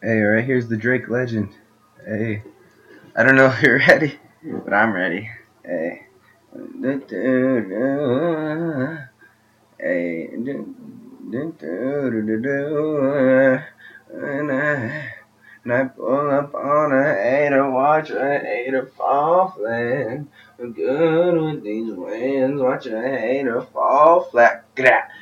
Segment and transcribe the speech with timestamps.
[0.00, 1.48] Hey, right here's the Drake legend.
[2.06, 2.44] Hey,
[3.16, 5.28] I don't know if you're ready, but I'm ready.
[5.64, 6.06] Hey.
[6.52, 6.60] Hey.
[14.12, 15.12] And I,
[15.64, 20.20] and I pull up on a hater, watch a hater fall flat.
[20.60, 24.64] I'm good with these wins, watch a hater fall flat.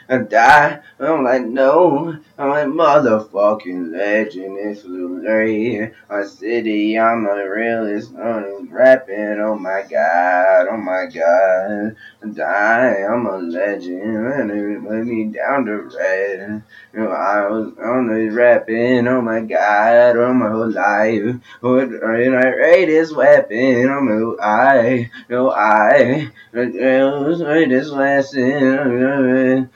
[0.08, 0.80] And die.
[1.00, 4.58] I'm like, no, I'm a motherfucking legend.
[4.58, 5.92] It's Lil Ray.
[6.10, 8.14] My city, I'm the realest.
[8.14, 9.40] I'm rapping.
[9.40, 11.96] Oh my god, oh my god.
[12.22, 14.26] I die, I'm a legend.
[14.26, 16.62] And it let me down to red.
[16.92, 19.08] You know, I was on the rapping.
[19.08, 21.36] Oh my god, oh my whole life.
[21.60, 23.88] What and I rate this weapon.
[23.88, 26.30] I'm a I, no I.
[26.52, 29.70] This lesson.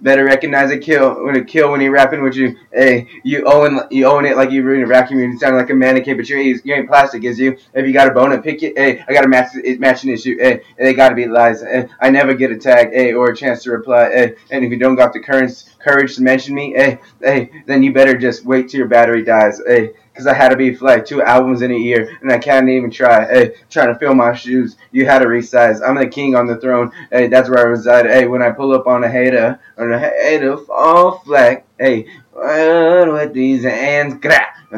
[0.00, 2.56] Better recognize a kill when a kill when he rapping with you.
[2.72, 5.18] Hey, you own you own it like you are in a vacuum.
[5.18, 7.56] You sound like a mannequin, but you ain't, you ain't plastic, is you?
[7.74, 8.78] If you got a bone, pick it.
[8.78, 10.36] Hey, I got a match matching issue.
[10.38, 11.62] Hey, they gotta be lies.
[11.62, 12.92] Hey, I never get a tag.
[12.92, 14.08] Hey, or a chance to reply.
[14.10, 17.82] Hey, and if you don't got the courage courage to mention me, hey, hey, then
[17.82, 19.60] you better just wait till your battery dies.
[19.66, 22.68] Hey, because I had to be like two albums in a year, and I can't
[22.68, 23.24] even try.
[23.26, 24.76] Hey, trying to fill my shoes.
[24.90, 25.80] You had to resize.
[25.86, 26.92] I'm the king on the throne.
[27.10, 28.06] Hey, that's where I reside.
[28.06, 31.64] Hey, when I pull up on a hater, on a hater fall flat.
[31.78, 34.14] Hey, with these hands,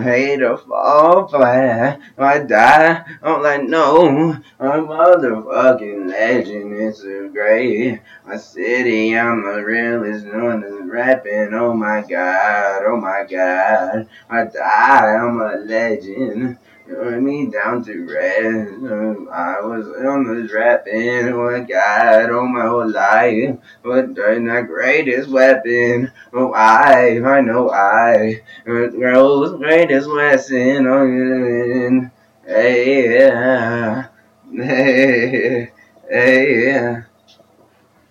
[0.03, 2.01] hate to fall flat.
[2.19, 3.05] I die.
[3.23, 6.75] I'm like, no, I'm motherfucking legend.
[6.75, 8.01] It's so great.
[8.27, 11.55] My city, I'm the realest one that's rapping.
[11.55, 14.09] Oh my god, oh my god.
[14.29, 15.17] I die.
[15.17, 16.59] I'm a legend.
[16.87, 18.75] Put me down to rest.
[18.75, 21.33] Um, I was on the rapping.
[21.33, 23.57] Oh my god, oh my whole life.
[23.83, 26.13] But the greatest weapon.
[26.35, 28.43] Oh, I, I know I.
[28.65, 30.87] Girls, greatest lesson.
[30.87, 32.11] Oh, yeah.
[32.47, 34.09] hey, yeah.
[36.07, 37.03] Hey, yeah.